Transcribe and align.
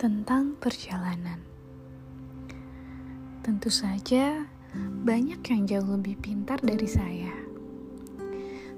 tentang 0.00 0.56
perjalanan. 0.56 1.44
Tentu 3.44 3.68
saja, 3.68 4.48
banyak 5.04 5.44
yang 5.44 5.68
jauh 5.68 5.92
lebih 5.92 6.16
pintar 6.16 6.56
dari 6.64 6.88
saya. 6.88 7.28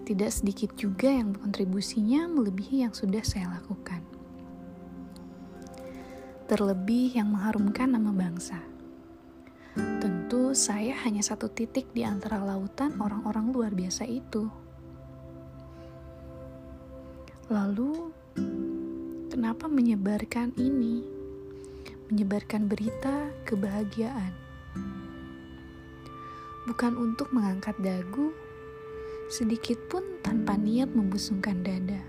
Tidak 0.02 0.30
sedikit 0.34 0.74
juga 0.74 1.14
yang 1.14 1.30
kontribusinya 1.30 2.27
melebihi 2.27 2.82
yang 2.82 2.90
sudah 2.90 3.22
saya 3.22 3.54
lakukan. 3.54 4.02
Terlebih 6.50 7.14
yang 7.14 7.30
mengharumkan 7.30 7.95
nama 7.95 8.11
bangsa. 8.11 8.59
Tentu 10.02 10.59
saya 10.59 10.98
hanya 11.07 11.23
satu 11.23 11.46
titik 11.46 11.95
di 11.95 12.02
antara 12.02 12.43
lautan 12.43 12.98
orang-orang 12.98 13.54
luar 13.54 13.70
biasa 13.70 14.11
itu. 14.11 14.50
Lalu, 17.46 18.10
kenapa 19.30 19.70
menyebarkan 19.70 20.59
ini? 20.59 21.21
Menyebarkan 22.12 22.69
berita 22.69 23.33
kebahagiaan. 23.48 24.37
Bukan 26.69 26.93
untuk 27.01 27.33
mengangkat 27.33 27.73
dagu, 27.80 28.37
sedikit 29.33 29.80
pun 29.88 30.05
tanpa 30.21 30.61
niat 30.61 30.93
membusungkan 30.93 31.65
dada. 31.65 32.05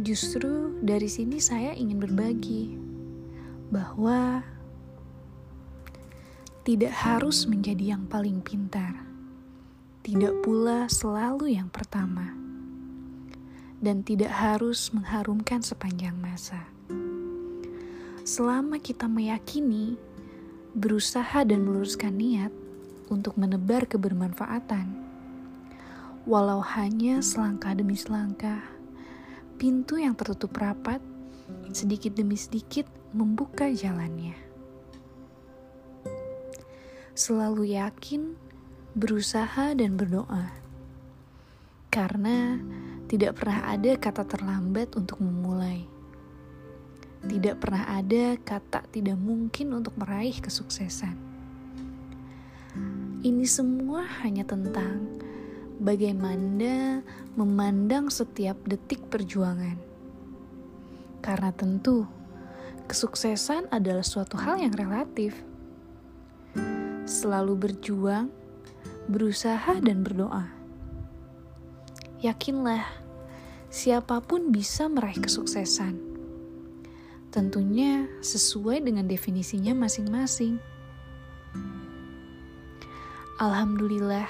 Justru 0.00 0.80
dari 0.80 1.12
sini 1.12 1.44
saya 1.44 1.76
ingin 1.76 2.00
berbagi 2.00 2.72
bahwa 3.68 4.40
tidak 6.64 6.96
harus 7.04 7.44
menjadi 7.44 8.00
yang 8.00 8.08
paling 8.08 8.40
pintar, 8.40 8.96
tidak 10.00 10.32
pula 10.40 10.88
selalu 10.88 11.52
yang 11.52 11.68
pertama 11.68 12.32
dan 13.84 14.00
tidak 14.00 14.32
harus 14.32 14.88
mengharumkan 14.96 15.60
sepanjang 15.60 16.16
masa. 16.16 16.77
Selama 18.28 18.76
kita 18.76 19.08
meyakini, 19.08 19.96
berusaha 20.76 21.48
dan 21.48 21.64
meluruskan 21.64 22.12
niat 22.12 22.52
untuk 23.08 23.40
menebar 23.40 23.88
kebermanfaatan, 23.88 24.84
walau 26.28 26.60
hanya 26.60 27.24
selangkah 27.24 27.72
demi 27.72 27.96
selangkah, 27.96 28.60
pintu 29.56 29.96
yang 29.96 30.12
tertutup 30.12 30.52
rapat 30.60 31.00
sedikit 31.72 32.20
demi 32.20 32.36
sedikit 32.36 32.84
membuka 33.16 33.64
jalannya. 33.72 34.36
Selalu 37.16 37.80
yakin, 37.80 38.36
berusaha, 38.92 39.72
dan 39.72 39.96
berdoa, 39.96 40.52
karena 41.88 42.60
tidak 43.08 43.40
pernah 43.40 43.72
ada 43.72 43.96
kata 43.96 44.28
terlambat 44.28 45.00
untuk 45.00 45.16
memulai. 45.24 45.97
Tidak 47.24 47.58
pernah 47.58 47.88
ada 47.90 48.38
kata 48.38 48.86
tidak 48.94 49.18
mungkin 49.18 49.74
untuk 49.74 49.98
meraih 49.98 50.38
kesuksesan. 50.38 51.16
Ini 53.26 53.46
semua 53.50 54.06
hanya 54.22 54.46
tentang 54.46 55.02
bagaimana 55.82 57.02
memandang 57.34 58.06
setiap 58.10 58.54
detik 58.62 59.10
perjuangan. 59.10 59.74
Karena 61.18 61.50
tentu, 61.50 62.06
kesuksesan 62.86 63.74
adalah 63.74 64.06
suatu 64.06 64.38
hal 64.38 64.62
yang 64.62 64.74
relatif. 64.78 65.34
Selalu 67.02 67.58
berjuang, 67.58 68.30
berusaha, 69.10 69.82
dan 69.82 70.06
berdoa 70.06 70.58
Yakinlah, 72.18 72.82
siapa 73.70 74.18
pun 74.18 74.50
bisa 74.50 74.90
meraih 74.90 75.22
kesuksesan. 75.22 76.07
Tentunya 77.28 78.08
sesuai 78.24 78.80
dengan 78.80 79.04
definisinya 79.04 79.76
masing-masing. 79.76 80.56
Alhamdulillah, 83.36 84.26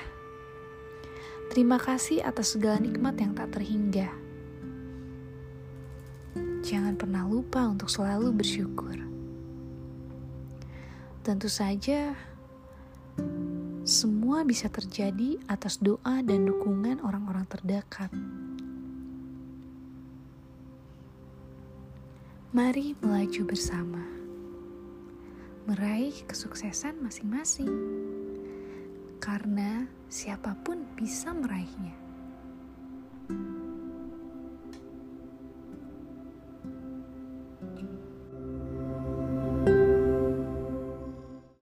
terima 1.55 1.79
kasih 1.79 2.27
atas 2.27 2.59
segala 2.59 2.83
nikmat 2.83 3.15
yang 3.23 3.39
tak 3.39 3.55
terhingga. 3.55 4.11
Jangan 6.67 6.99
pernah 6.99 7.25
lupa 7.25 7.65
untuk 7.71 7.87
selalu 7.89 8.35
bersyukur. 8.35 8.99
Tentu 11.23 11.47
saja, 11.47 12.13
semua 13.89 14.45
bisa 14.45 14.67
terjadi 14.69 15.41
atas 15.49 15.81
doa 15.81 16.21
dan 16.21 16.45
dukungan 16.45 17.01
orang-orang 17.01 17.47
terdekat. 17.49 18.11
Mari 22.49 22.97
melaju 23.05 23.45
bersama, 23.45 24.01
meraih 25.69 26.17
kesuksesan 26.25 26.97
masing-masing, 26.97 27.69
karena 29.21 29.85
siapa 30.09 30.57
pun 30.65 30.81
bisa 30.97 31.37
meraihnya. 31.37 32.08